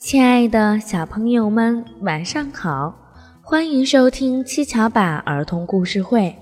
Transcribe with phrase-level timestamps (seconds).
[0.00, 2.94] 亲爱的小朋友们，晚上好！
[3.42, 6.34] 欢迎收听七巧板儿童故事会，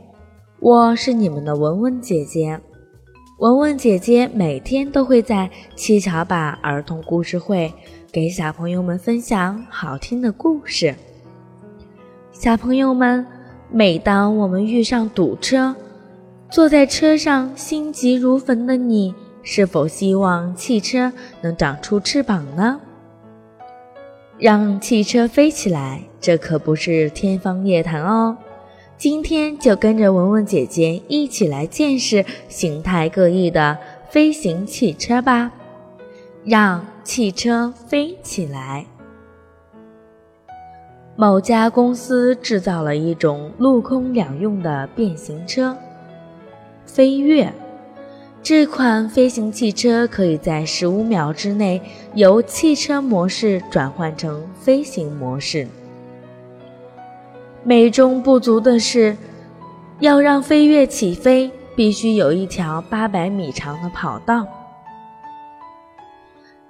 [0.60, 2.60] 我是你们的文文姐姐。
[3.40, 7.74] 文文姐姐每天都会在七巧板儿童故事会
[8.12, 10.94] 给小朋友们分享好听的故事。
[12.30, 13.26] 小朋友们，
[13.72, 15.74] 每当我们遇上堵车，
[16.48, 19.12] 坐在车上心急如焚的你，
[19.42, 22.80] 是否希望汽车能长出翅膀呢？
[24.38, 28.36] 让汽车飞起来，这可不是天方夜谭哦。
[28.96, 33.76] 今天就跟着文文姐姐一起来见识形态各异的
[34.08, 35.50] 飞行汽车吧，
[36.44, 38.86] 让汽车飞起来。
[41.16, 45.76] 某家公司制造了一种陆空两用的变形车——
[46.86, 47.52] 飞跃。
[48.48, 51.82] 这款飞行汽车可以在十五秒之内
[52.14, 55.68] 由汽车模式转换成飞行模式。
[57.62, 59.14] 美中不足的是，
[60.00, 64.46] 要让飞跃起飞，必须有一条八百米长的跑道。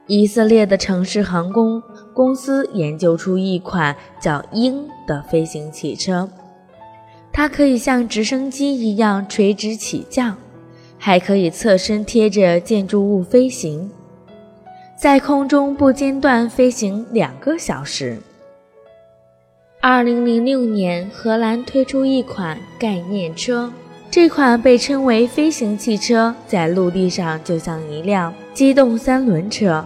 [0.08, 1.80] 以色列的城市航空
[2.12, 6.28] 公司研究出一款叫“鹰”的飞行汽车，
[7.32, 10.36] 它可以像直升机一样垂直起降，
[10.98, 13.90] 还可以侧身贴着建筑物飞行，
[14.96, 18.18] 在空中不间断飞行两个小时。
[19.80, 23.72] 二零零六年，荷兰推出一款概念车，
[24.10, 29.84] 这款被称为飞行汽车，在陆地上就像一辆机动三轮车，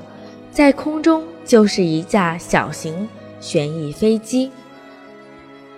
[0.50, 3.06] 在空中就是一架小型
[3.38, 4.50] 旋翼飞机。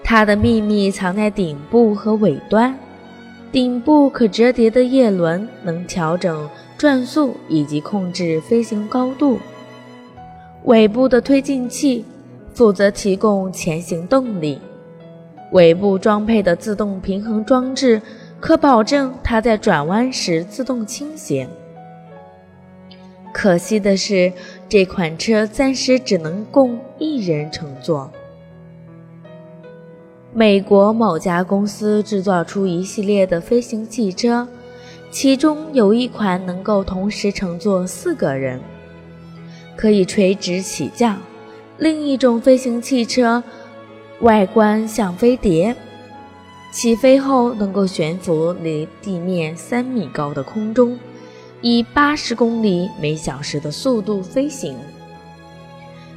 [0.04, 2.78] 它的秘密藏在顶部和尾端，
[3.54, 9.38] 顶部可折叠的叶轮能调整转速以及控制飞行高度，
[10.64, 12.04] 尾部的推进器。
[12.52, 14.60] 负责提供前行动力，
[15.52, 18.00] 尾部装配的自动平衡装置
[18.40, 21.48] 可保证它在转弯时自动倾斜。
[23.32, 24.32] 可惜的是，
[24.68, 28.10] 这款车暂时只能供一人乘坐。
[30.36, 34.48] 美国某家公司制造出一系列的飞行汽车，
[35.08, 38.60] 其中有一款能够同时乘坐四个人，
[39.76, 41.20] 可以垂直起降。
[41.78, 43.44] 另一种飞行汽车
[44.22, 45.76] 外观像飞碟，
[46.72, 50.98] 起飞后能够悬浮离地面三米高的空中，
[51.60, 54.76] 以八十公里每小时的速度飞行。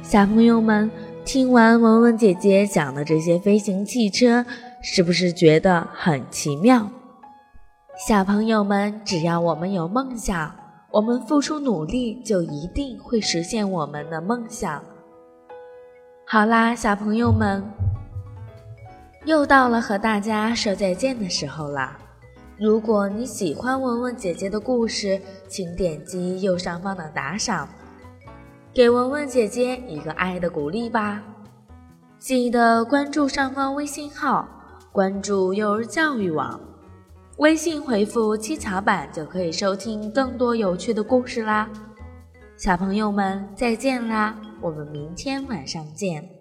[0.02, 0.90] 小朋友们，
[1.28, 4.46] 听完文文姐姐讲的这些飞行汽车，
[4.80, 6.88] 是不是觉得很奇妙？
[8.08, 10.56] 小朋友们，只要我们有梦想，
[10.90, 14.82] 我们付出努力，就一定会实现我们的梦想。
[16.26, 17.62] 好啦，小朋友们，
[19.26, 21.98] 又到了和大家说再见的时候啦。
[22.56, 27.68] 如果你喜欢文文姐姐的故事，请点击右上方的打赏，
[28.72, 31.22] 给文文姐姐一个爱的鼓励吧。
[32.18, 34.48] 记得关注上方微信号，
[34.92, 36.60] 关注幼儿教育网，
[37.38, 41.68] 微信回复“七巧板”就可以收听更多有趣的故事啦。
[42.56, 44.34] 小朋友们，再见啦！
[44.60, 46.37] 我们明天晚上见。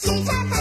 [0.00, 0.59] 齐唱